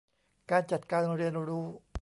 [0.51, 1.65] การจัดการเรียนรู้